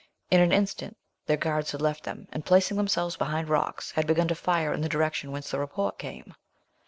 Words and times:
In 0.31 0.39
an 0.41 0.51
instant 0.51 0.97
their 1.27 1.37
guards 1.37 1.73
had 1.73 1.79
left 1.79 2.05
them, 2.05 2.27
and, 2.31 2.43
placing 2.43 2.75
themselves 2.75 3.17
behind 3.17 3.49
rocks, 3.49 3.91
had 3.91 4.07
begun 4.07 4.27
to 4.29 4.33
fire 4.33 4.73
in 4.73 4.81
the 4.81 4.89
direction 4.89 5.31
whence 5.31 5.51
the 5.51 5.59
report 5.59 5.99
came. 5.99 6.33